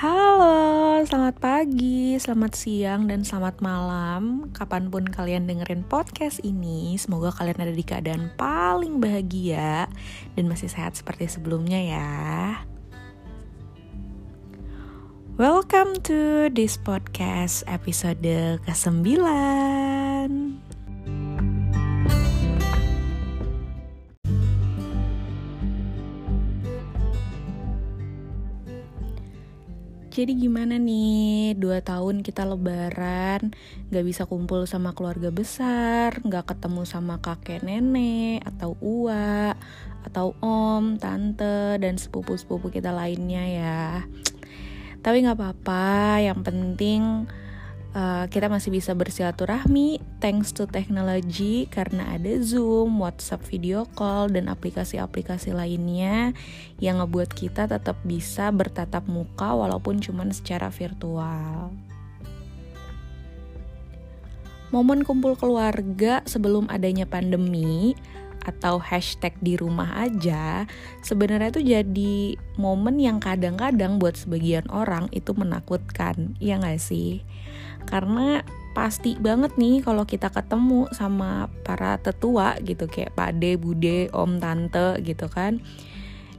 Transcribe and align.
Halo, 0.00 0.96
selamat 1.04 1.44
pagi, 1.44 2.16
selamat 2.16 2.56
siang, 2.56 3.04
dan 3.04 3.20
selamat 3.20 3.60
malam. 3.60 4.48
Kapan 4.56 4.88
pun 4.88 5.04
kalian 5.04 5.44
dengerin 5.44 5.84
podcast 5.84 6.40
ini 6.40 6.96
Semoga 6.96 7.28
kalian 7.36 7.60
ada 7.60 7.74
di 7.76 7.84
keadaan 7.84 8.32
paling 8.40 8.96
bahagia 8.96 9.92
Dan 10.32 10.48
masih 10.48 10.72
sehat 10.72 10.96
seperti 10.96 11.28
sebelumnya 11.28 11.76
ya. 11.76 12.08
Welcome 15.36 16.00
to 16.08 16.48
this 16.48 16.80
podcast 16.80 17.60
episode 17.68 18.24
ke-9 18.64 19.20
Jadi 30.10 30.42
gimana 30.42 30.74
nih, 30.74 31.54
dua 31.54 31.86
tahun 31.86 32.26
kita 32.26 32.42
lebaran, 32.42 33.54
gak 33.94 34.02
bisa 34.02 34.26
kumpul 34.26 34.66
sama 34.66 34.90
keluarga 34.90 35.30
besar, 35.30 36.18
gak 36.26 36.50
ketemu 36.50 36.82
sama 36.82 37.22
kakek 37.22 37.62
nenek, 37.62 38.42
atau 38.42 38.74
uak, 38.82 39.54
atau 40.02 40.34
om, 40.42 40.98
tante, 40.98 41.78
dan 41.78 41.94
sepupu-sepupu 41.94 42.74
kita 42.74 42.90
lainnya 42.90 43.44
ya. 43.46 44.02
Tapi 44.98 45.22
gak 45.22 45.38
apa-apa, 45.38 46.18
yang 46.26 46.42
penting 46.42 47.30
uh, 47.94 48.26
kita 48.30 48.46
masih 48.46 48.70
bisa 48.74 48.94
bersilaturahmi 48.94 49.98
thanks 50.22 50.54
to 50.54 50.66
technology 50.66 51.66
karena 51.70 52.14
ada 52.14 52.38
Zoom, 52.42 52.98
WhatsApp 53.02 53.42
video 53.46 53.86
call 53.94 54.30
dan 54.30 54.46
aplikasi-aplikasi 54.50 55.54
lainnya 55.54 56.34
yang 56.78 57.02
ngebuat 57.02 57.34
kita 57.34 57.66
tetap 57.66 57.98
bisa 58.06 58.50
bertatap 58.54 59.06
muka 59.10 59.54
walaupun 59.54 59.98
cuma 59.98 60.26
secara 60.30 60.70
virtual. 60.70 61.72
Momen 64.70 65.02
kumpul 65.02 65.34
keluarga 65.34 66.22
sebelum 66.30 66.70
adanya 66.70 67.02
pandemi 67.02 67.98
atau 68.44 68.80
hashtag 68.80 69.36
di 69.44 69.54
rumah 69.60 70.04
aja 70.08 70.64
sebenarnya 71.04 71.52
itu 71.52 71.62
jadi 71.62 72.14
momen 72.56 72.96
yang 72.96 73.20
kadang-kadang 73.20 74.00
buat 74.00 74.16
sebagian 74.16 74.64
orang 74.72 75.12
itu 75.12 75.36
menakutkan, 75.36 76.36
ya 76.40 76.56
nggak 76.56 76.80
sih? 76.80 77.20
karena 77.88 78.44
pasti 78.70 79.18
banget 79.18 79.58
nih 79.58 79.82
kalau 79.82 80.06
kita 80.06 80.30
ketemu 80.30 80.86
sama 80.94 81.50
para 81.66 81.98
tetua 81.98 82.54
gitu 82.62 82.86
kayak 82.86 83.16
pade, 83.18 83.58
bude, 83.58 84.12
om, 84.14 84.38
tante 84.38 85.00
gitu 85.02 85.26
kan 85.26 85.58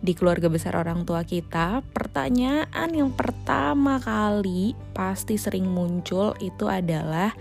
di 0.02 0.18
keluarga 0.18 0.50
besar 0.50 0.74
orang 0.82 1.06
tua 1.06 1.22
kita, 1.22 1.86
pertanyaan 1.94 2.90
yang 2.90 3.14
pertama 3.14 4.02
kali 4.02 4.74
pasti 4.98 5.38
sering 5.38 5.70
muncul 5.70 6.34
itu 6.42 6.66
adalah 6.66 7.38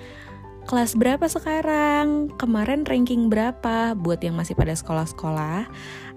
kelas 0.70 0.94
berapa 0.94 1.26
sekarang? 1.26 2.30
Kemarin 2.38 2.86
ranking 2.86 3.26
berapa? 3.26 3.98
Buat 3.98 4.22
yang 4.22 4.38
masih 4.38 4.54
pada 4.54 4.70
sekolah-sekolah? 4.70 5.66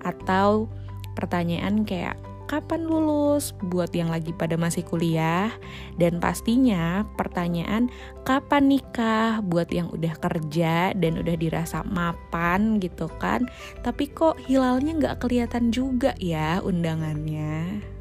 Atau 0.06 0.70
pertanyaan 1.18 1.82
kayak 1.82 2.14
kapan 2.46 2.86
lulus? 2.86 3.58
Buat 3.66 3.98
yang 3.98 4.14
lagi 4.14 4.30
pada 4.30 4.54
masih 4.54 4.86
kuliah? 4.86 5.50
Dan 5.98 6.22
pastinya 6.22 7.02
pertanyaan 7.18 7.90
kapan 8.30 8.70
nikah? 8.70 9.42
Buat 9.42 9.74
yang 9.74 9.90
udah 9.90 10.14
kerja 10.22 10.94
dan 10.94 11.14
udah 11.18 11.34
dirasa 11.34 11.82
mapan 11.90 12.78
gitu 12.78 13.10
kan? 13.18 13.50
Tapi 13.82 14.06
kok 14.14 14.38
hilalnya 14.46 14.94
nggak 15.02 15.18
kelihatan 15.18 15.74
juga 15.74 16.14
ya 16.22 16.62
undangannya 16.62 17.93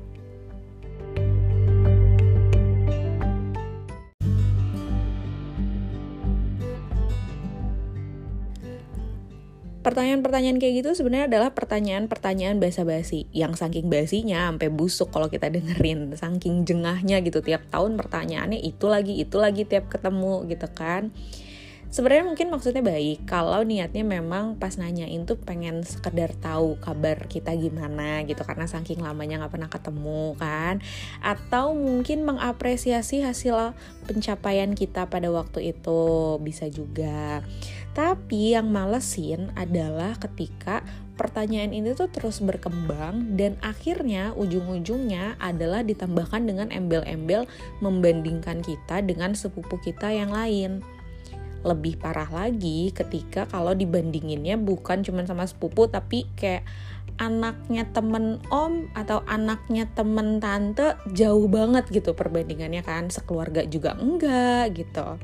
Pertanyaan-pertanyaan 9.82 10.62
kayak 10.62 10.74
gitu 10.86 10.90
sebenarnya 10.94 11.26
adalah 11.26 11.50
pertanyaan-pertanyaan 11.58 12.62
basa-basi 12.62 13.26
yang 13.34 13.58
saking 13.58 13.90
basinya 13.90 14.46
sampai 14.46 14.70
busuk 14.70 15.10
kalau 15.10 15.26
kita 15.26 15.50
dengerin, 15.50 16.14
saking 16.14 16.62
jengahnya 16.62 17.18
gitu 17.26 17.42
tiap 17.42 17.66
tahun 17.66 17.98
pertanyaannya 17.98 18.62
itu 18.62 18.86
lagi 18.86 19.18
itu 19.18 19.42
lagi 19.42 19.66
tiap 19.66 19.90
ketemu 19.90 20.46
gitu 20.46 20.70
kan. 20.70 21.10
Sebenarnya 21.92 22.24
mungkin 22.24 22.48
maksudnya 22.48 22.80
baik. 22.80 23.28
Kalau 23.28 23.60
niatnya 23.68 24.00
memang 24.00 24.56
pas 24.56 24.80
nanyain 24.80 25.28
tuh 25.28 25.36
pengen 25.36 25.84
sekedar 25.84 26.32
tahu 26.40 26.80
kabar 26.80 27.28
kita 27.28 27.52
gimana 27.52 28.24
gitu 28.24 28.40
karena 28.48 28.64
saking 28.64 29.04
lamanya 29.04 29.44
nggak 29.44 29.52
pernah 29.52 29.68
ketemu 29.68 30.32
kan? 30.40 30.80
Atau 31.20 31.76
mungkin 31.76 32.24
mengapresiasi 32.24 33.20
hasil 33.20 33.76
pencapaian 34.08 34.72
kita 34.72 35.04
pada 35.12 35.28
waktu 35.28 35.76
itu 35.76 36.40
bisa 36.40 36.72
juga. 36.72 37.44
Tapi 37.92 38.56
yang 38.56 38.72
malesin 38.72 39.52
adalah 39.52 40.16
ketika 40.16 40.80
pertanyaan 41.20 41.76
ini 41.76 41.92
tuh 41.92 42.08
terus 42.08 42.40
berkembang 42.40 43.36
dan 43.36 43.60
akhirnya 43.60 44.32
ujung-ujungnya 44.32 45.36
adalah 45.36 45.84
ditambahkan 45.84 46.48
dengan 46.48 46.72
embel-embel 46.72 47.44
membandingkan 47.84 48.64
kita 48.64 49.04
dengan 49.04 49.36
sepupu 49.36 49.76
kita 49.84 50.08
yang 50.08 50.32
lain. 50.32 50.80
Lebih 51.62 51.98
parah 52.02 52.28
lagi 52.28 52.90
ketika 52.90 53.46
kalau 53.46 53.74
dibandinginnya 53.74 54.58
bukan 54.58 55.06
cuma 55.06 55.22
sama 55.22 55.46
sepupu 55.46 55.86
tapi 55.86 56.26
kayak 56.34 56.66
anaknya 57.22 57.86
temen 57.92 58.42
om 58.50 58.90
atau 58.98 59.22
anaknya 59.30 59.86
temen 59.94 60.42
tante 60.42 60.98
jauh 61.14 61.46
banget 61.46 61.86
gitu 61.90 62.14
perbandingannya 62.18 62.82
kan. 62.82 63.08
Sekeluarga 63.08 63.62
juga 63.66 63.94
enggak 63.94 64.74
gitu. 64.74 65.18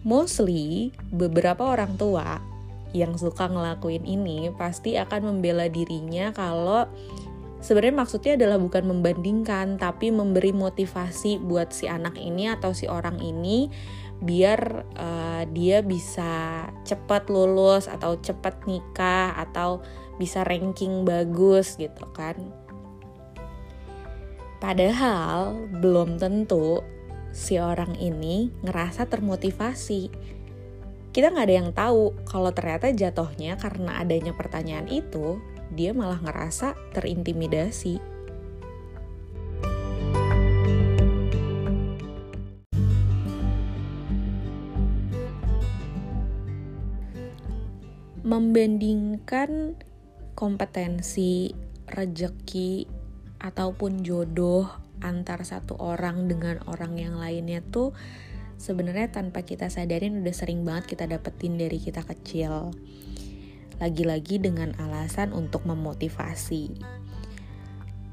Mostly 0.00 0.96
beberapa 1.12 1.60
orang 1.76 2.00
tua 2.00 2.40
yang 2.96 3.14
suka 3.14 3.46
ngelakuin 3.46 4.02
ini 4.02 4.50
pasti 4.56 4.98
akan 4.98 5.36
membela 5.36 5.70
dirinya 5.70 6.34
kalau 6.34 6.90
sebenarnya 7.60 7.96
maksudnya 8.04 8.32
adalah 8.36 8.58
bukan 8.60 8.84
membandingkan 8.88 9.76
tapi 9.76 10.12
memberi 10.12 10.52
motivasi 10.52 11.40
buat 11.40 11.72
si 11.72 11.86
anak 11.86 12.16
ini 12.16 12.48
atau 12.48 12.72
si 12.72 12.88
orang 12.88 13.20
ini 13.20 13.68
biar 14.20 14.84
uh, 15.00 15.42
dia 15.48 15.80
bisa 15.80 16.66
cepat 16.84 17.32
lulus 17.32 17.88
atau 17.88 18.20
cepat 18.20 18.68
nikah 18.68 19.32
atau 19.36 19.80
bisa 20.20 20.44
ranking 20.44 21.08
bagus 21.08 21.80
gitu 21.80 22.04
kan 22.12 22.36
padahal 24.60 25.56
belum 25.80 26.20
tentu 26.20 26.84
si 27.30 27.58
orang 27.58 27.94
ini 27.98 28.50
ngerasa 28.62 29.06
termotivasi. 29.06 30.10
Kita 31.10 31.34
nggak 31.34 31.46
ada 31.46 31.56
yang 31.56 31.70
tahu 31.74 32.14
kalau 32.26 32.54
ternyata 32.54 32.94
jatuhnya 32.94 33.58
karena 33.58 33.98
adanya 33.98 34.30
pertanyaan 34.34 34.86
itu, 34.86 35.42
dia 35.74 35.94
malah 35.94 36.18
ngerasa 36.18 36.74
terintimidasi. 36.94 38.02
Membandingkan 48.20 49.74
kompetensi, 50.38 51.50
rejeki, 51.90 52.86
ataupun 53.40 54.04
jodoh 54.04 54.68
antar 55.00 55.42
satu 55.48 55.80
orang 55.80 56.28
dengan 56.28 56.60
orang 56.68 57.00
yang 57.00 57.16
lainnya 57.16 57.64
tuh 57.64 57.96
sebenarnya 58.60 59.08
tanpa 59.08 59.40
kita 59.48 59.72
sadarin 59.72 60.20
udah 60.20 60.34
sering 60.36 60.60
banget 60.62 60.92
kita 60.92 61.08
dapetin 61.08 61.56
dari 61.56 61.80
kita 61.80 62.04
kecil. 62.04 62.76
Lagi-lagi 63.80 64.38
dengan 64.38 64.76
alasan 64.76 65.32
untuk 65.32 65.64
memotivasi. 65.64 66.70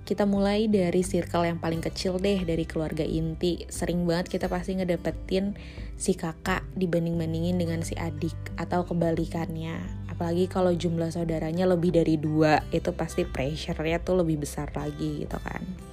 Kita 0.07 0.23
mulai 0.23 0.71
dari 0.71 1.03
circle 1.03 1.51
yang 1.51 1.59
paling 1.59 1.83
kecil 1.83 2.15
deh 2.15 2.39
dari 2.47 2.63
keluarga 2.63 3.03
inti. 3.03 3.67
Sering 3.67 4.07
banget 4.07 4.39
kita 4.39 4.47
pasti 4.47 4.79
ngedapetin 4.79 5.59
si 5.99 6.15
kakak 6.15 6.63
dibanding-bandingin 6.79 7.59
dengan 7.59 7.83
si 7.83 7.91
adik 7.99 8.55
atau 8.55 8.87
kebalikannya. 8.87 10.07
Apalagi 10.07 10.47
kalau 10.47 10.71
jumlah 10.71 11.11
saudaranya 11.11 11.67
lebih 11.67 11.91
dari 11.91 12.15
dua, 12.15 12.63
itu 12.71 12.95
pasti 12.95 13.27
pressure-nya 13.27 13.99
tuh 13.99 14.23
lebih 14.23 14.47
besar 14.47 14.71
lagi 14.71 15.27
gitu 15.27 15.37
kan 15.43 15.87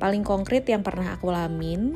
paling 0.00 0.24
konkret 0.24 0.64
yang 0.64 0.80
pernah 0.80 1.12
aku 1.14 1.28
lamin 1.28 1.92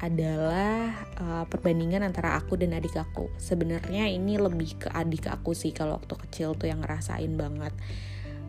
adalah 0.00 0.96
uh, 1.20 1.44
perbandingan 1.44 2.00
antara 2.00 2.40
aku 2.40 2.56
dan 2.56 2.72
adik 2.72 2.96
aku. 2.96 3.28
Sebenarnya 3.36 4.08
ini 4.08 4.40
lebih 4.40 4.80
ke 4.80 4.88
adik 4.88 5.28
aku 5.28 5.52
sih 5.52 5.76
kalau 5.76 6.00
waktu 6.00 6.16
kecil 6.16 6.56
tuh 6.56 6.72
yang 6.72 6.80
ngerasain 6.80 7.36
banget. 7.36 7.76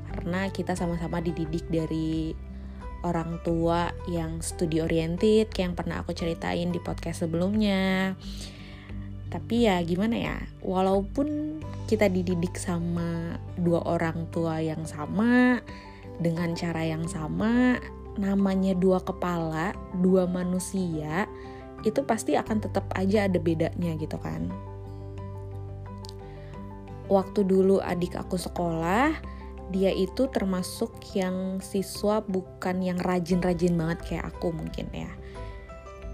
Karena 0.07 0.48
kita 0.48 0.80
sama-sama 0.80 1.19
dididik 1.19 1.68
dari 1.68 2.31
orang 3.03 3.42
tua 3.44 3.92
yang 4.07 4.39
studi 4.39 4.80
oriented 4.80 5.50
kayak 5.51 5.74
yang 5.74 5.75
pernah 5.75 5.98
aku 6.00 6.15
ceritain 6.15 6.71
di 6.71 6.80
podcast 6.80 7.27
sebelumnya. 7.27 8.15
Tapi 9.31 9.68
ya 9.68 9.80
gimana 9.83 10.15
ya, 10.19 10.38
walaupun 10.59 11.59
kita 11.88 12.12
dididik 12.12 12.56
sama 12.59 13.39
dua 13.56 13.83
orang 13.88 14.27
tua 14.31 14.59
yang 14.59 14.83
sama 14.83 15.63
dengan 16.19 16.51
cara 16.51 16.83
yang 16.83 17.07
sama, 17.07 17.80
namanya 18.19 18.75
dua 18.75 19.00
kepala, 19.00 19.71
dua 20.03 20.27
manusia, 20.27 21.31
itu 21.88 22.01
pasti 22.06 22.38
akan 22.38 22.57
tetap 22.62 22.89
aja 22.94 23.25
ada 23.25 23.38
bedanya 23.42 23.98
gitu 23.98 24.18
kan. 24.22 24.50
Waktu 27.12 27.44
dulu 27.44 27.83
adik 27.83 28.16
aku 28.16 28.39
sekolah, 28.39 29.12
dia 29.72 29.92
itu 29.92 30.28
termasuk 30.31 30.92
yang 31.16 31.60
siswa 31.63 32.24
bukan 32.24 32.83
yang 32.83 33.00
rajin-rajin 33.00 33.75
banget 33.75 34.00
kayak 34.07 34.25
aku 34.31 34.51
mungkin 34.56 34.88
ya. 34.92 35.12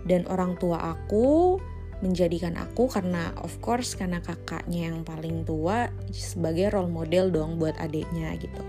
Dan 0.07 0.25
orang 0.29 0.57
tua 0.57 0.97
aku 0.97 1.57
menjadikan 1.97 2.53
aku 2.53 2.85
karena 2.85 3.33
of 3.41 3.57
course 3.57 3.97
karena 3.97 4.21
kakaknya 4.21 4.93
yang 4.93 5.01
paling 5.01 5.41
tua 5.41 5.89
sebagai 6.13 6.69
role 6.69 6.93
model 6.93 7.33
dong 7.33 7.57
buat 7.57 7.73
adiknya 7.81 8.37
gitu. 8.37 8.61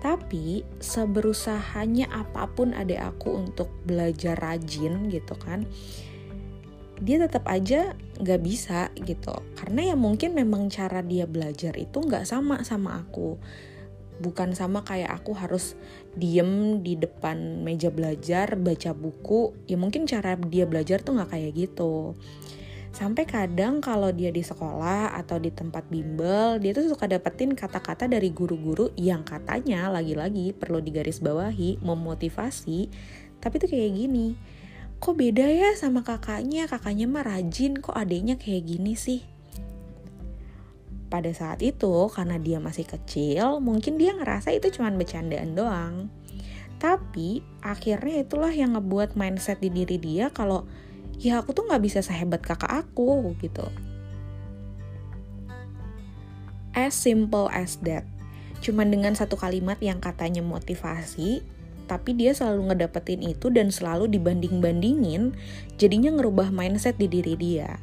Tapi 0.00 0.64
seberusahanya 0.80 2.08
apa 2.08 2.48
pun 2.48 2.72
adik 2.72 2.96
aku 2.96 3.36
untuk 3.36 3.68
belajar 3.84 4.40
rajin 4.40 5.12
gitu 5.12 5.36
kan, 5.36 5.68
dia 7.00 7.16
tetap 7.16 7.48
aja 7.48 7.96
nggak 8.20 8.40
bisa 8.44 8.92
gitu. 9.00 9.32
Karena 9.56 9.92
ya 9.92 9.96
mungkin 9.96 10.36
memang 10.36 10.68
cara 10.68 11.00
dia 11.00 11.24
belajar 11.24 11.74
itu 11.80 11.98
nggak 12.00 12.28
sama 12.28 12.62
sama 12.62 13.00
aku. 13.00 13.40
Bukan 14.20 14.52
sama 14.52 14.84
kayak 14.84 15.16
aku 15.16 15.32
harus 15.32 15.80
diem 16.12 16.84
di 16.84 17.00
depan 17.00 17.64
meja 17.64 17.88
belajar 17.88 18.52
baca 18.60 18.92
buku 18.92 19.56
ya 19.64 19.80
mungkin 19.80 20.04
cara 20.04 20.36
dia 20.36 20.68
belajar 20.68 21.00
tuh 21.00 21.16
nggak 21.16 21.32
kayak 21.32 21.52
gitu 21.56 22.18
Sampai 22.90 23.22
kadang 23.22 23.78
kalau 23.78 24.10
dia 24.10 24.34
di 24.34 24.42
sekolah 24.42 25.14
atau 25.14 25.38
di 25.38 25.54
tempat 25.54 25.86
bimbel, 25.86 26.58
dia 26.58 26.74
tuh 26.74 26.90
suka 26.90 27.06
dapetin 27.06 27.54
kata-kata 27.54 28.10
dari 28.10 28.34
guru-guru 28.34 28.90
yang 28.98 29.22
katanya 29.22 29.86
lagi-lagi 29.94 30.50
perlu 30.50 30.82
digarisbawahi, 30.82 31.78
memotivasi. 31.86 32.90
Tapi 33.38 33.54
tuh 33.62 33.70
kayak 33.70 33.94
gini, 33.94 34.34
kok 35.00 35.16
beda 35.16 35.48
ya 35.48 35.72
sama 35.80 36.04
kakaknya, 36.04 36.68
kakaknya 36.68 37.08
mah 37.08 37.24
rajin, 37.24 37.80
kok 37.80 37.96
adiknya 37.96 38.36
kayak 38.36 38.68
gini 38.68 38.92
sih? 38.92 39.24
Pada 41.08 41.32
saat 41.32 41.64
itu, 41.64 42.06
karena 42.12 42.36
dia 42.36 42.60
masih 42.60 42.84
kecil, 42.84 43.64
mungkin 43.64 43.96
dia 43.96 44.12
ngerasa 44.12 44.52
itu 44.52 44.68
cuma 44.76 44.92
bercandaan 44.92 45.56
doang. 45.56 46.12
Tapi 46.76 47.40
akhirnya 47.64 48.28
itulah 48.28 48.52
yang 48.52 48.76
ngebuat 48.76 49.16
mindset 49.16 49.64
di 49.64 49.72
diri 49.72 49.96
dia 49.96 50.28
kalau 50.28 50.68
ya 51.16 51.40
aku 51.40 51.52
tuh 51.52 51.64
nggak 51.68 51.82
bisa 51.84 52.00
sehebat 52.04 52.44
kakak 52.44 52.68
aku 52.68 53.32
gitu. 53.40 53.64
As 56.76 56.92
simple 56.92 57.48
as 57.52 57.80
that. 57.88 58.04
Cuman 58.60 58.92
dengan 58.92 59.16
satu 59.16 59.40
kalimat 59.40 59.80
yang 59.80 60.00
katanya 60.00 60.44
motivasi, 60.44 61.40
tapi 61.90 62.14
dia 62.14 62.30
selalu 62.30 62.70
ngedapetin 62.70 63.18
itu 63.18 63.50
dan 63.50 63.74
selalu 63.74 64.06
dibanding-bandingin, 64.06 65.34
jadinya 65.74 66.14
ngerubah 66.14 66.54
mindset 66.54 66.94
di 67.02 67.10
diri 67.10 67.34
dia. 67.34 67.82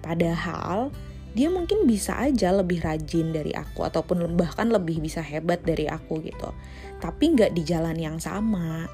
Padahal 0.00 0.88
dia 1.36 1.52
mungkin 1.52 1.84
bisa 1.84 2.16
aja 2.16 2.56
lebih 2.56 2.80
rajin 2.80 3.36
dari 3.36 3.52
aku 3.52 3.84
ataupun 3.84 4.32
bahkan 4.40 4.72
lebih 4.72 4.96
bisa 4.96 5.20
hebat 5.20 5.60
dari 5.60 5.84
aku 5.84 6.24
gitu. 6.24 6.56
Tapi 7.04 7.36
nggak 7.36 7.52
di 7.52 7.62
jalan 7.68 8.00
yang 8.00 8.16
sama. 8.16 8.88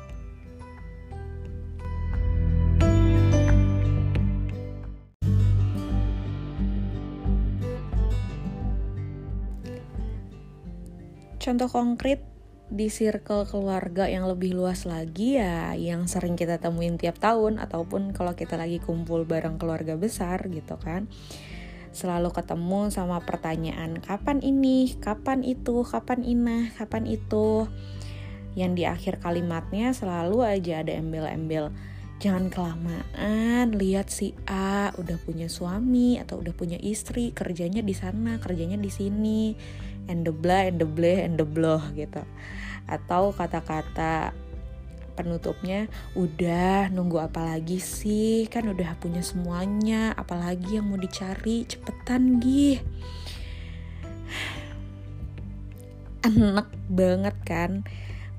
Contoh 11.40 11.70
konkret 11.72 12.29
di 12.70 12.86
circle 12.86 13.50
keluarga 13.50 14.06
yang 14.06 14.30
lebih 14.30 14.54
luas 14.54 14.86
lagi 14.86 15.42
ya 15.42 15.74
yang 15.74 16.06
sering 16.06 16.38
kita 16.38 16.62
temuin 16.62 16.94
tiap 16.94 17.18
tahun 17.18 17.58
ataupun 17.58 18.14
kalau 18.14 18.38
kita 18.38 18.54
lagi 18.54 18.78
kumpul 18.78 19.26
bareng 19.26 19.58
keluarga 19.58 19.98
besar 19.98 20.46
gitu 20.46 20.78
kan. 20.78 21.10
Selalu 21.90 22.30
ketemu 22.30 22.86
sama 22.94 23.18
pertanyaan 23.26 23.98
kapan 23.98 24.38
ini, 24.38 24.94
kapan 25.02 25.42
itu, 25.42 25.82
kapan 25.82 26.22
ina, 26.22 26.70
kapan 26.78 27.10
itu? 27.10 27.66
Yang 28.54 28.72
di 28.78 28.84
akhir 28.86 29.14
kalimatnya 29.18 29.90
selalu 29.90 30.46
aja 30.46 30.86
ada 30.86 30.94
embel-embel 30.94 31.74
jangan 32.20 32.52
kelamaan 32.52 33.72
lihat 33.72 34.12
si 34.12 34.36
A 34.44 34.92
udah 35.00 35.16
punya 35.24 35.48
suami 35.48 36.20
atau 36.20 36.44
udah 36.44 36.52
punya 36.52 36.76
istri 36.76 37.32
kerjanya 37.32 37.80
di 37.80 37.96
sana 37.96 38.36
kerjanya 38.36 38.76
di 38.76 38.92
sini 38.92 39.56
and 40.10 40.26
the 40.26 40.34
blah 40.34 40.66
and 40.66 40.82
the 40.82 40.88
blah 40.88 41.22
and 41.22 41.38
the 41.38 41.46
bloh 41.46 41.78
gitu. 41.94 42.26
Atau 42.90 43.30
kata-kata 43.30 44.34
penutupnya 45.14 45.86
udah 46.18 46.90
nunggu 46.90 47.22
apa 47.22 47.54
lagi 47.54 47.78
sih? 47.78 48.50
Kan 48.50 48.66
udah 48.74 48.98
punya 48.98 49.22
semuanya 49.22 50.10
apalagi 50.18 50.82
yang 50.82 50.90
mau 50.90 50.98
dicari 50.98 51.62
cepetan 51.70 52.42
gih. 52.42 52.82
Enak 56.26 56.68
banget 56.90 57.36
kan 57.46 57.86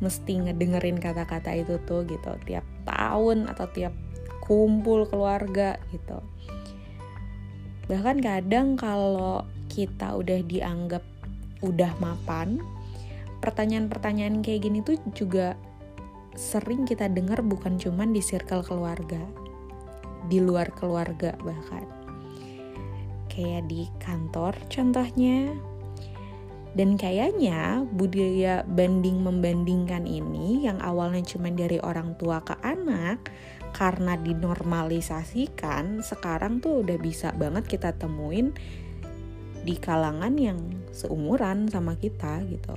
mesti 0.01 0.41
ngedengerin 0.41 0.97
kata-kata 0.97 1.53
itu 1.53 1.77
tuh 1.85 2.03
gitu 2.09 2.33
tiap 2.49 2.65
tahun 2.89 3.45
atau 3.45 3.69
tiap 3.69 3.93
kumpul 4.41 5.05
keluarga 5.05 5.77
gitu. 5.93 6.19
Bahkan 7.85 8.17
kadang 8.19 8.75
kalau 8.75 9.45
kita 9.69 10.17
udah 10.17 10.41
dianggap 10.43 11.05
udah 11.61 11.93
mapan 12.01 12.61
pertanyaan-pertanyaan 13.41 14.45
kayak 14.45 14.69
gini 14.69 14.85
tuh 14.85 15.01
juga 15.17 15.57
sering 16.37 16.85
kita 16.85 17.09
dengar 17.09 17.41
bukan 17.41 17.81
cuman 17.81 18.13
di 18.13 18.21
circle 18.21 18.61
keluarga 18.61 19.19
di 20.27 20.37
luar 20.37 20.69
keluarga 20.75 21.33
bahkan. 21.41 21.85
Kayak 23.31 23.71
di 23.71 23.87
kantor 23.97 24.53
contohnya. 24.67 25.55
Dan 26.71 26.95
kayaknya 26.95 27.83
budaya 27.83 28.63
banding 28.63 29.27
membandingkan 29.27 30.07
ini 30.07 30.63
yang 30.63 30.79
awalnya 30.79 31.19
cuma 31.27 31.51
dari 31.51 31.83
orang 31.83 32.15
tua 32.15 32.39
ke 32.47 32.55
anak 32.63 33.27
karena 33.75 34.15
dinormalisasikan 34.15 35.99
sekarang 35.99 36.63
tuh 36.63 36.79
udah 36.79 36.95
bisa 36.95 37.35
banget 37.35 37.67
kita 37.67 37.91
temuin 37.99 38.55
di 39.61 39.77
kalangan 39.77 40.33
yang 40.37 40.59
seumuran 40.91 41.69
sama 41.69 41.93
kita 41.97 42.41
gitu. 42.49 42.73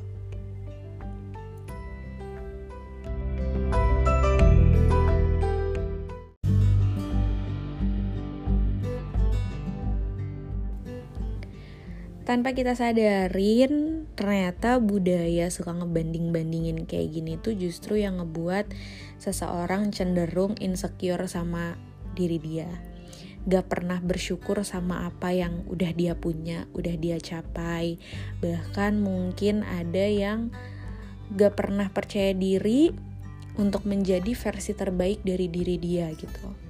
tanpa 12.25 12.57
kita 12.57 12.73
sadarin 12.73 14.09
ternyata 14.17 14.81
budaya 14.81 15.53
suka 15.53 15.77
ngebanding-bandingin 15.77 16.89
kayak 16.89 17.13
gini 17.13 17.37
tuh 17.37 17.53
justru 17.53 18.01
yang 18.01 18.17
ngebuat 18.19 18.73
seseorang 19.21 19.93
cenderung 19.93 20.57
insecure 20.59 21.29
sama 21.29 21.77
diri 22.17 22.41
dia 22.41 22.94
gak 23.45 23.69
pernah 23.69 24.01
bersyukur 24.01 24.65
sama 24.65 25.09
apa 25.09 25.33
yang 25.33 25.65
udah 25.69 25.93
dia 25.93 26.17
punya, 26.17 26.65
udah 26.73 26.95
dia 26.97 27.21
capai. 27.21 28.01
Bahkan 28.41 29.01
mungkin 29.01 29.63
ada 29.65 30.07
yang 30.09 30.53
gak 31.33 31.57
pernah 31.57 31.89
percaya 31.93 32.33
diri 32.33 32.93
untuk 33.61 33.87
menjadi 33.87 34.35
versi 34.35 34.73
terbaik 34.75 35.23
dari 35.23 35.47
diri 35.47 35.77
dia 35.79 36.11
gitu 36.13 36.65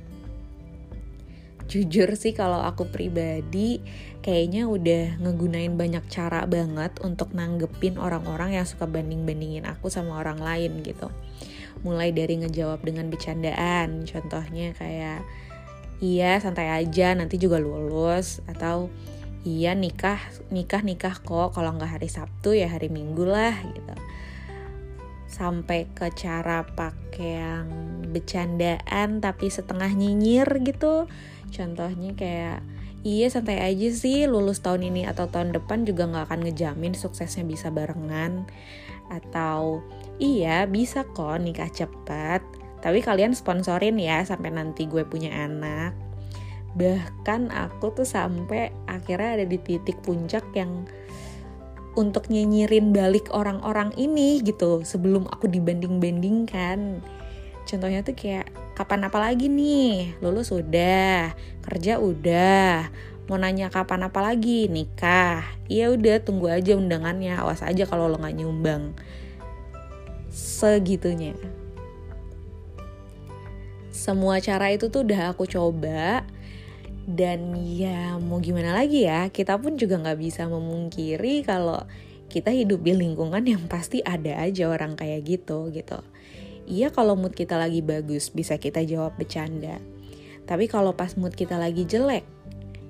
jujur 1.65 2.13
sih 2.15 2.37
kalau 2.37 2.61
aku 2.61 2.89
pribadi 2.93 3.81
kayaknya 4.21 4.69
udah 4.69 5.19
ngegunain 5.21 5.75
banyak 5.75 6.05
cara 6.13 6.45
banget 6.45 7.01
untuk 7.01 7.33
nanggepin 7.33 7.97
orang-orang 7.97 8.57
yang 8.61 8.67
suka 8.69 8.85
banding-bandingin 8.85 9.65
aku 9.65 9.89
sama 9.89 10.21
orang 10.21 10.41
lain 10.41 10.85
gitu. 10.85 11.09
Mulai 11.85 12.17
dari 12.17 12.41
ngejawab 12.41 12.81
dengan 12.81 13.13
bercandaan, 13.13 14.09
contohnya 14.09 14.73
kayak 14.77 15.21
iya 16.05 16.37
santai 16.37 16.69
aja 16.69 17.17
nanti 17.17 17.41
juga 17.41 17.57
lulus. 17.57 18.45
Atau 18.45 18.93
iya 19.49 19.73
nikah 19.73 20.21
nikah 20.53 20.85
nikah 20.85 21.17
kok. 21.25 21.57
Kalau 21.57 21.73
nggak 21.73 21.97
hari 21.97 22.13
Sabtu 22.13 22.53
ya 22.53 22.69
hari 22.69 22.93
Minggu 22.93 23.25
lah 23.25 23.57
gitu. 23.73 23.97
Sampai 25.25 25.89
ke 25.97 26.13
cara 26.13 26.63
pakai 26.63 27.41
yang 27.41 27.69
bercandaan 28.13 29.25
tapi 29.25 29.49
setengah 29.49 29.89
nyinyir 29.97 30.47
gitu. 30.61 31.09
Contohnya 31.49 32.13
kayak 32.13 32.61
iya 33.03 33.27
santai 33.33 33.65
aja 33.65 33.89
sih. 33.89 34.29
Lulus 34.29 34.61
tahun 34.61 34.93
ini 34.93 35.09
atau 35.09 35.33
tahun 35.33 35.57
depan 35.57 35.89
juga 35.89 36.05
nggak 36.07 36.25
akan 36.29 36.41
ngejamin 36.45 36.93
suksesnya 36.93 37.49
bisa 37.49 37.73
barengan. 37.73 38.45
Atau 39.09 39.81
iya 40.21 40.69
bisa 40.69 41.03
kok 41.09 41.41
nikah 41.41 41.69
cepat 41.69 42.64
tapi 42.85 43.01
kalian 43.01 43.33
sponsorin 43.33 43.97
ya 43.97 44.21
sampai 44.29 44.53
nanti 44.53 44.85
gue 44.85 45.09
punya 45.09 45.33
anak. 45.33 45.97
Bahkan 46.77 47.49
aku 47.49 47.97
tuh 47.97 48.05
sampai 48.05 48.69
akhirnya 48.85 49.41
ada 49.41 49.47
di 49.49 49.57
titik 49.57 50.05
puncak 50.05 50.45
yang 50.53 50.85
untuk 51.97 52.29
nyinyirin 52.29 52.93
balik 52.93 53.33
orang-orang 53.33 53.89
ini 53.97 54.45
gitu 54.45 54.85
sebelum 54.85 55.25
aku 55.33 55.49
dibanding-bandingkan 55.49 57.01
contohnya 57.65 58.05
tuh 58.05 58.13
kayak 58.13 58.53
kapan 58.77 59.09
apa 59.09 59.17
lagi 59.17 59.49
nih? 59.49 60.21
Lulus 60.21 60.53
udah 60.53 61.33
kerja 61.65 61.97
udah 61.97 62.93
mau 63.25 63.41
nanya 63.41 63.73
kapan 63.73 64.13
apa 64.13 64.21
lagi? 64.21 64.69
Nikah? 64.69 65.41
Ya 65.73 65.89
udah 65.89 66.21
tunggu 66.21 66.53
aja 66.53 66.77
undangannya 66.77 67.33
awas 67.41 67.65
aja 67.65 67.89
kalau 67.89 68.13
lo 68.13 68.21
nggak 68.21 68.37
nyumbang. 68.37 68.93
Segitunya 70.29 71.33
semua 73.95 74.43
cara 74.43 74.75
itu 74.75 74.91
tuh 74.91 75.07
udah 75.07 75.31
aku 75.31 75.47
coba. 75.47 76.27
Dan 77.05 77.55
ya 77.55 78.19
mau 78.19 78.41
gimana 78.41 78.75
lagi 78.75 79.05
ya 79.05 79.29
kita 79.29 79.61
pun 79.61 79.77
juga 79.77 80.01
nggak 80.01 80.19
bisa 80.19 80.49
memungkiri 80.49 81.45
kalau 81.45 81.85
kita 82.33 82.49
hidup 82.51 82.81
di 82.81 82.97
lingkungan 82.97 83.45
yang 83.45 83.69
pasti 83.69 84.01
ada 84.03 84.41
aja 84.43 84.67
orang 84.67 84.99
kayak 84.99 85.23
gitu 85.23 85.71
gitu. 85.71 86.03
Iya 86.65 86.89
kalau 86.91 87.15
mood 87.15 87.37
kita 87.37 87.61
lagi 87.61 87.85
bagus 87.85 88.33
bisa 88.33 88.57
kita 88.57 88.83
jawab 88.83 89.15
bercanda. 89.21 89.79
Tapi 90.49 90.65
kalau 90.65 90.97
pas 90.97 91.13
mood 91.15 91.37
kita 91.37 91.61
lagi 91.61 91.85
jelek 91.85 92.25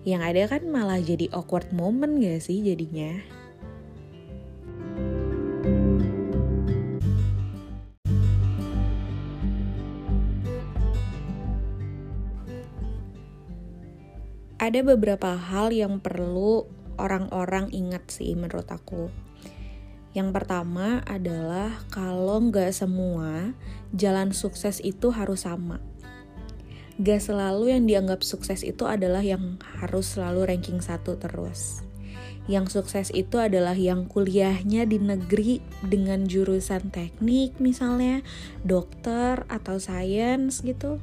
yang 0.06 0.22
ada 0.22 0.46
kan 0.46 0.62
malah 0.68 1.02
jadi 1.02 1.32
awkward 1.34 1.74
moment 1.74 2.20
gak 2.20 2.44
sih 2.44 2.60
jadinya 2.60 3.33
ada 14.64 14.80
beberapa 14.80 15.36
hal 15.36 15.76
yang 15.76 16.00
perlu 16.00 16.64
orang-orang 16.96 17.68
ingat 17.68 18.08
sih 18.08 18.32
menurut 18.32 18.64
aku. 18.72 19.12
Yang 20.16 20.32
pertama 20.32 21.04
adalah 21.04 21.84
kalau 21.92 22.40
nggak 22.48 22.72
semua 22.72 23.52
jalan 23.92 24.32
sukses 24.32 24.80
itu 24.80 25.12
harus 25.12 25.44
sama. 25.44 25.84
Gak 26.96 27.26
selalu 27.26 27.74
yang 27.74 27.84
dianggap 27.90 28.22
sukses 28.22 28.62
itu 28.62 28.86
adalah 28.86 29.20
yang 29.20 29.58
harus 29.82 30.14
selalu 30.14 30.54
ranking 30.54 30.78
satu 30.78 31.18
terus. 31.18 31.82
Yang 32.46 32.78
sukses 32.78 33.10
itu 33.10 33.42
adalah 33.42 33.74
yang 33.74 34.06
kuliahnya 34.06 34.86
di 34.86 35.02
negeri 35.02 35.58
dengan 35.82 36.30
jurusan 36.30 36.94
teknik 36.94 37.58
misalnya, 37.58 38.22
dokter 38.62 39.42
atau 39.50 39.82
sains 39.82 40.62
gitu 40.62 41.02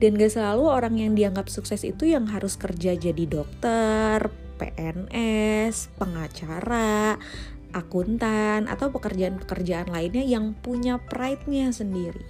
dan 0.00 0.16
gak 0.16 0.32
selalu 0.32 0.64
orang 0.64 0.96
yang 0.96 1.12
dianggap 1.12 1.52
sukses 1.52 1.84
itu 1.84 2.08
yang 2.08 2.24
harus 2.32 2.56
kerja 2.56 2.96
jadi 2.96 3.24
dokter, 3.28 4.32
PNS, 4.56 5.92
pengacara, 6.00 7.20
akuntan, 7.76 8.64
atau 8.64 8.88
pekerjaan-pekerjaan 8.88 9.92
lainnya 9.92 10.24
yang 10.24 10.56
punya 10.56 10.96
pride-nya 10.96 11.68
sendiri. 11.68 12.24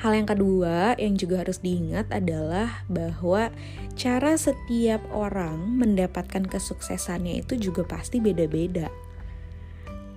Hal 0.00 0.16
yang 0.16 0.26
kedua 0.32 0.96
yang 0.96 1.14
juga 1.14 1.44
harus 1.44 1.60
diingat 1.60 2.08
adalah 2.08 2.88
bahwa 2.88 3.52
cara 4.00 4.32
setiap 4.40 5.04
orang 5.12 5.76
mendapatkan 5.76 6.48
kesuksesannya 6.48 7.44
itu 7.44 7.60
juga 7.60 7.84
pasti 7.84 8.16
beda-beda. 8.16 8.88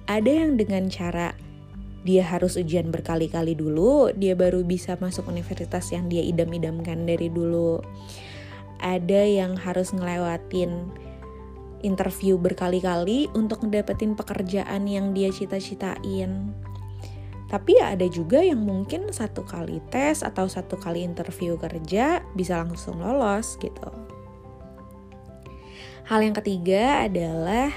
Ada 0.08 0.48
yang 0.48 0.56
dengan 0.56 0.88
cara 0.88 1.36
dia 2.04 2.28
harus 2.28 2.60
ujian 2.60 2.92
berkali-kali 2.92 3.56
dulu, 3.56 4.12
dia 4.12 4.36
baru 4.36 4.68
bisa 4.68 5.00
masuk 5.00 5.32
universitas 5.32 5.88
yang 5.96 6.12
dia 6.12 6.20
idam-idamkan 6.20 7.08
dari 7.08 7.32
dulu. 7.32 7.80
Ada 8.84 9.24
yang 9.24 9.56
harus 9.56 9.96
ngelewatin 9.96 10.92
interview 11.84 12.36
berkali-kali 12.36 13.32
untuk 13.32 13.64
ngedapetin 13.64 14.20
pekerjaan 14.20 14.84
yang 14.84 15.16
dia 15.16 15.32
cita-citain. 15.32 16.52
Tapi 17.48 17.78
ya 17.78 17.94
ada 17.94 18.08
juga 18.10 18.42
yang 18.42 18.66
mungkin 18.66 19.14
satu 19.14 19.46
kali 19.46 19.78
tes 19.94 20.26
atau 20.26 20.50
satu 20.50 20.74
kali 20.76 21.06
interview 21.06 21.56
kerja 21.56 22.26
bisa 22.34 22.60
langsung 22.60 22.98
lolos 23.00 23.56
gitu. 23.62 23.94
Hal 26.04 26.20
yang 26.20 26.36
ketiga 26.36 27.08
adalah 27.08 27.72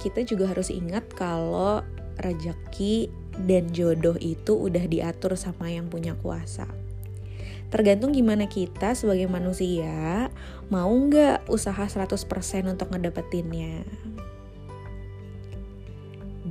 kita 0.00 0.24
juga 0.24 0.48
harus 0.48 0.72
ingat 0.72 1.04
kalau 1.12 1.84
rejeki 2.22 3.10
dan 3.44 3.72
jodoh 3.74 4.16
itu 4.20 4.54
udah 4.54 4.84
diatur 4.86 5.34
sama 5.34 5.72
yang 5.72 5.88
punya 5.88 6.14
kuasa. 6.14 6.68
Tergantung 7.72 8.12
gimana 8.12 8.52
kita 8.52 8.92
sebagai 8.92 9.32
manusia 9.32 10.28
mau 10.68 10.92
nggak 10.92 11.48
usaha 11.48 11.80
100% 11.88 12.20
untuk 12.68 12.92
ngedapetinnya. 12.92 13.88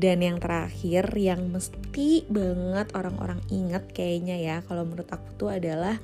Dan 0.01 0.25
yang 0.25 0.41
terakhir 0.41 1.13
yang 1.13 1.53
mesti 1.53 2.25
banget 2.25 2.89
orang-orang 2.97 3.37
ingat 3.53 3.85
kayaknya 3.93 4.41
ya 4.41 4.57
kalau 4.65 4.81
menurut 4.81 5.05
aku 5.13 5.29
tuh 5.37 5.53
adalah 5.53 6.01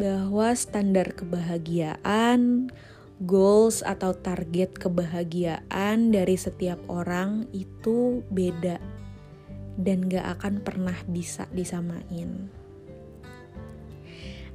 bahwa 0.00 0.56
standar 0.56 1.12
kebahagiaan 1.12 2.72
goals 3.24 3.80
atau 3.80 4.12
target 4.12 4.76
kebahagiaan 4.76 6.12
dari 6.12 6.36
setiap 6.36 6.76
orang 6.92 7.48
itu 7.56 8.20
beda 8.28 8.76
dan 9.80 10.08
gak 10.08 10.40
akan 10.40 10.60
pernah 10.60 10.96
bisa 11.08 11.48
disamain. 11.52 12.48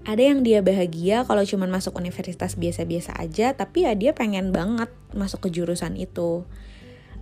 Ada 0.01 0.33
yang 0.33 0.41
dia 0.41 0.65
bahagia 0.65 1.21
kalau 1.29 1.45
cuma 1.45 1.69
masuk 1.69 1.93
universitas 1.93 2.57
biasa-biasa 2.57 3.13
aja, 3.21 3.53
tapi 3.53 3.85
ya 3.85 3.93
dia 3.93 4.17
pengen 4.17 4.49
banget 4.49 4.89
masuk 5.13 5.45
ke 5.45 5.49
jurusan 5.53 5.93
itu. 5.93 6.41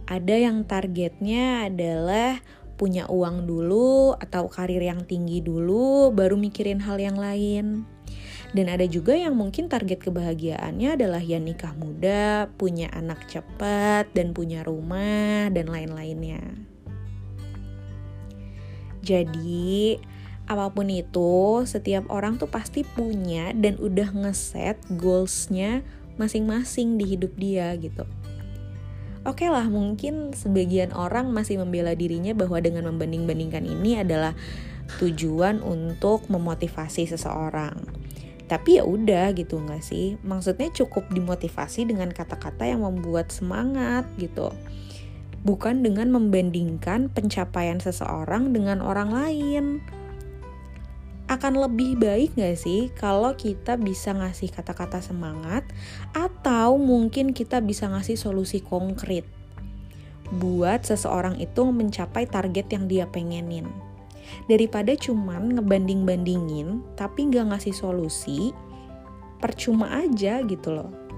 Ada 0.07 0.47
yang 0.47 0.63
targetnya 0.63 1.67
adalah 1.67 2.39
punya 2.79 3.11
uang 3.11 3.43
dulu 3.43 4.15
atau 4.15 4.47
karir 4.47 4.79
yang 4.79 5.03
tinggi 5.03 5.43
dulu, 5.43 6.15
baru 6.15 6.39
mikirin 6.39 6.79
hal 6.79 6.95
yang 7.03 7.19
lain. 7.19 7.83
Dan 8.49 8.65
ada 8.65 8.85
juga 8.89 9.13
yang 9.13 9.37
mungkin 9.37 9.69
target 9.69 10.01
kebahagiaannya 10.09 10.97
adalah 10.97 11.21
ya 11.21 11.37
nikah 11.37 11.77
muda, 11.77 12.49
punya 12.57 12.89
anak 12.89 13.29
cepat, 13.29 14.09
dan 14.17 14.33
punya 14.33 14.65
rumah, 14.65 15.53
dan 15.53 15.69
lain-lainnya. 15.69 16.41
Jadi, 19.05 20.01
apa 20.49 20.65
pun 20.73 20.89
itu, 20.89 21.61
setiap 21.69 22.09
orang 22.09 22.41
tuh 22.41 22.49
pasti 22.49 22.81
punya 22.81 23.53
dan 23.53 23.77
udah 23.77 24.17
ngeset 24.17 24.81
goalsnya 24.97 25.85
masing-masing 26.17 26.97
di 26.97 27.05
hidup 27.05 27.37
dia 27.37 27.69
gitu. 27.77 28.01
Oke 29.29 29.45
okay 29.45 29.49
lah, 29.53 29.69
mungkin 29.69 30.33
sebagian 30.33 30.89
orang 30.97 31.29
masih 31.29 31.61
membela 31.61 31.93
dirinya 31.93 32.33
bahwa 32.33 32.57
dengan 32.65 32.89
membanding-bandingkan 32.89 33.61
ini 33.61 34.01
adalah 34.01 34.33
tujuan 34.97 35.61
untuk 35.61 36.25
memotivasi 36.33 37.05
seseorang 37.05 37.77
tapi 38.49 38.81
ya 38.81 38.83
udah 38.83 39.29
gitu 39.37 39.61
nggak 39.61 39.85
sih? 39.85 40.17
Maksudnya 40.25 40.73
cukup 40.73 41.05
dimotivasi 41.13 41.85
dengan 41.85 42.09
kata-kata 42.09 42.65
yang 42.65 42.81
membuat 42.81 43.29
semangat 43.29 44.09
gitu. 44.17 44.49
Bukan 45.45 45.85
dengan 45.85 46.09
membandingkan 46.09 47.13
pencapaian 47.13 47.77
seseorang 47.77 48.51
dengan 48.51 48.81
orang 48.81 49.13
lain. 49.13 49.65
Akan 51.29 51.61
lebih 51.61 52.01
baik 52.01 52.33
gak 52.41 52.57
sih 52.57 52.89
kalau 52.97 53.37
kita 53.37 53.77
bisa 53.77 54.17
ngasih 54.17 54.49
kata-kata 54.49 54.97
semangat 54.97 55.61
atau 56.17 56.81
mungkin 56.81 57.37
kita 57.37 57.61
bisa 57.61 57.85
ngasih 57.85 58.17
solusi 58.17 58.65
konkret 58.65 59.29
buat 60.29 60.85
seseorang 60.85 61.37
itu 61.41 61.65
mencapai 61.69 62.29
target 62.29 62.69
yang 62.69 62.85
dia 62.85 63.05
pengenin 63.09 63.65
daripada 64.49 64.95
cuman 64.95 65.57
ngebanding-bandingin 65.57 66.81
tapi 66.99 67.29
nggak 67.29 67.55
ngasih 67.55 67.75
solusi 67.75 68.51
percuma 69.39 70.03
aja 70.03 70.43
gitu 70.43 70.75
loh 70.75 71.09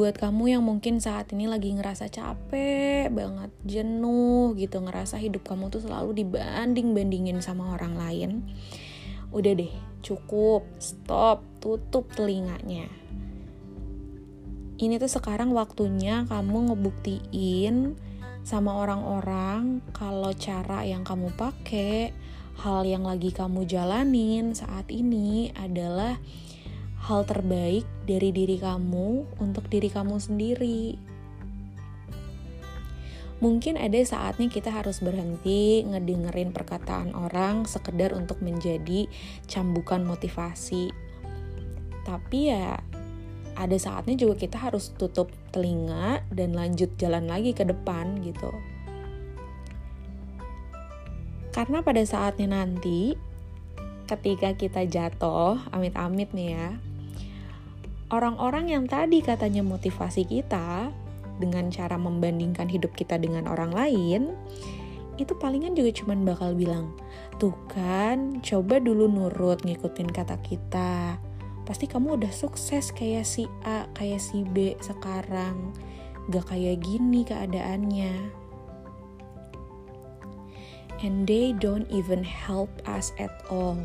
buat 0.00 0.16
kamu 0.16 0.56
yang 0.56 0.64
mungkin 0.64 0.96
saat 0.96 1.28
ini 1.36 1.44
lagi 1.44 1.76
ngerasa 1.76 2.08
capek 2.08 3.12
banget, 3.12 3.52
jenuh 3.68 4.56
gitu, 4.56 4.80
ngerasa 4.80 5.20
hidup 5.20 5.44
kamu 5.44 5.68
tuh 5.68 5.84
selalu 5.84 6.24
dibanding-bandingin 6.24 7.44
sama 7.44 7.76
orang 7.76 8.00
lain. 8.00 8.30
Udah 9.30 9.52
deh, 9.54 9.70
cukup, 10.02 10.66
stop, 10.82 11.46
tutup 11.62 12.10
telinganya. 12.14 12.90
Ini 14.80 14.96
tuh 14.96 15.12
sekarang 15.12 15.52
waktunya 15.52 16.24
kamu 16.24 16.72
ngebuktiin 16.72 17.94
sama 18.40 18.80
orang-orang 18.80 19.84
kalau 19.92 20.32
cara 20.32 20.88
yang 20.88 21.04
kamu 21.04 21.30
pakai, 21.36 22.16
hal 22.64 22.88
yang 22.88 23.04
lagi 23.04 23.28
kamu 23.28 23.68
jalanin 23.68 24.56
saat 24.56 24.88
ini 24.88 25.52
adalah 25.52 26.16
hal 27.04 27.24
terbaik 27.28 27.84
dari 28.08 28.32
diri 28.32 28.56
kamu 28.56 29.40
untuk 29.40 29.68
diri 29.68 29.92
kamu 29.92 30.16
sendiri. 30.16 31.09
Mungkin 33.40 33.80
ada 33.80 33.96
saatnya 34.04 34.52
kita 34.52 34.68
harus 34.68 35.00
berhenti 35.00 35.80
ngedengerin 35.88 36.52
perkataan 36.52 37.16
orang 37.16 37.64
sekedar 37.64 38.12
untuk 38.12 38.44
menjadi 38.44 39.08
cambukan 39.48 40.04
motivasi. 40.04 40.92
Tapi 42.04 42.40
ya 42.52 42.76
ada 43.56 43.76
saatnya 43.76 44.16
juga 44.16 44.40
kita 44.40 44.60
harus 44.60 44.92
tutup 44.92 45.32
telinga 45.52 46.24
dan 46.32 46.52
lanjut 46.52 46.92
jalan 47.00 47.28
lagi 47.28 47.56
ke 47.56 47.64
depan 47.64 48.20
gitu. 48.24 48.52
Karena 51.50 51.82
pada 51.82 52.00
saatnya 52.06 52.62
nanti 52.62 53.18
ketika 54.06 54.54
kita 54.54 54.86
jatuh, 54.86 55.58
amit-amit 55.74 56.30
nih 56.36 56.56
ya. 56.56 56.68
Orang-orang 58.10 58.74
yang 58.74 58.84
tadi 58.90 59.22
katanya 59.22 59.62
motivasi 59.62 60.26
kita 60.26 60.90
dengan 61.40 61.72
cara 61.72 61.96
membandingkan 61.96 62.68
hidup 62.68 62.92
kita 62.92 63.16
dengan 63.16 63.48
orang 63.48 63.72
lain, 63.72 64.36
itu 65.16 65.32
palingan 65.36 65.76
juga 65.76 65.92
cuman 66.00 66.24
bakal 66.24 66.52
bilang, 66.56 66.92
tuh 67.40 67.56
kan, 67.68 68.40
coba 68.44 68.80
dulu 68.80 69.08
nurut 69.08 69.64
ngikutin 69.64 70.08
kata 70.12 70.36
kita. 70.44 71.20
Pasti 71.68 71.84
kamu 71.84 72.20
udah 72.20 72.32
sukses 72.32 72.88
kayak 72.92 73.28
si 73.28 73.44
A, 73.64 73.84
kayak 73.96 74.20
si 74.20 74.42
B 74.48 74.76
sekarang. 74.80 75.76
Gak 76.32 76.48
kayak 76.48 76.80
gini 76.84 77.22
keadaannya. 77.24 78.14
And 81.00 81.24
they 81.24 81.56
don't 81.56 81.88
even 81.88 82.20
help 82.20 82.68
us 82.84 83.12
at 83.16 83.32
all. 83.48 83.76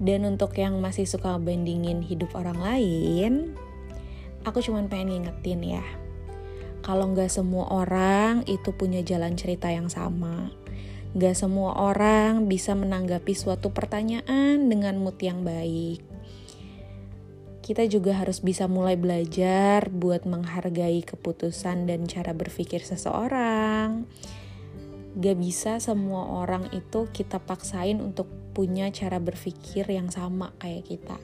Dan 0.00 0.24
untuk 0.24 0.56
yang 0.56 0.80
masih 0.80 1.04
suka 1.04 1.36
bandingin 1.36 2.00
hidup 2.00 2.32
orang 2.32 2.56
lain, 2.56 3.32
aku 4.48 4.64
cuma 4.64 4.80
pengen 4.88 5.20
ngingetin 5.20 5.76
ya. 5.76 5.84
Kalau 6.80 7.12
nggak 7.12 7.28
semua 7.28 7.68
orang 7.68 8.48
itu 8.48 8.72
punya 8.72 9.04
jalan 9.04 9.36
cerita 9.36 9.68
yang 9.68 9.92
sama. 9.92 10.48
Nggak 11.12 11.36
semua 11.36 11.76
orang 11.76 12.48
bisa 12.48 12.72
menanggapi 12.72 13.36
suatu 13.36 13.68
pertanyaan 13.76 14.72
dengan 14.72 14.96
mood 14.96 15.20
yang 15.20 15.44
baik. 15.44 16.00
Kita 17.60 17.84
juga 17.84 18.16
harus 18.16 18.40
bisa 18.40 18.64
mulai 18.66 18.96
belajar 18.96 19.92
buat 19.92 20.24
menghargai 20.24 21.04
keputusan 21.04 21.84
dan 21.84 22.08
cara 22.08 22.32
berpikir 22.32 22.80
seseorang. 22.80 24.08
Gak 25.20 25.36
bisa 25.38 25.82
semua 25.82 26.40
orang 26.40 26.72
itu 26.72 27.06
kita 27.12 27.38
paksain 27.42 28.00
untuk 28.00 28.39
punya 28.50 28.90
cara 28.90 29.22
berpikir 29.22 29.86
yang 29.88 30.10
sama 30.10 30.52
kayak 30.58 30.86
kita. 30.86 31.16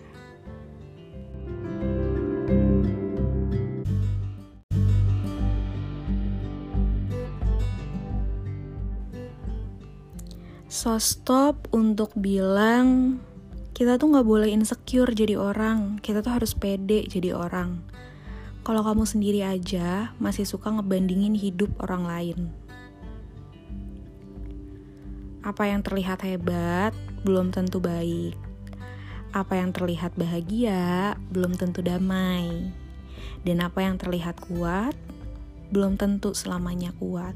So 10.76 11.00
stop 11.00 11.72
untuk 11.72 12.12
bilang 12.14 13.18
kita 13.72 13.96
tuh 13.96 14.12
nggak 14.12 14.28
boleh 14.28 14.52
insecure 14.52 15.08
jadi 15.12 15.34
orang, 15.34 15.96
kita 16.04 16.20
tuh 16.20 16.36
harus 16.36 16.52
pede 16.52 17.08
jadi 17.08 17.32
orang. 17.32 17.80
Kalau 18.60 18.84
kamu 18.84 19.08
sendiri 19.08 19.40
aja 19.40 20.12
masih 20.20 20.44
suka 20.44 20.68
ngebandingin 20.68 21.32
hidup 21.32 21.72
orang 21.80 22.02
lain. 22.04 22.38
Apa 25.40 25.70
yang 25.70 25.80
terlihat 25.86 26.20
hebat 26.26 26.92
belum 27.26 27.50
tentu 27.50 27.82
baik. 27.82 28.38
Apa 29.34 29.58
yang 29.58 29.74
terlihat 29.74 30.14
bahagia 30.14 31.18
belum 31.34 31.58
tentu 31.58 31.82
damai. 31.82 32.70
Dan 33.42 33.58
apa 33.66 33.82
yang 33.82 33.98
terlihat 33.98 34.38
kuat 34.46 34.94
belum 35.74 35.98
tentu 35.98 36.30
selamanya 36.38 36.94
kuat. 37.02 37.34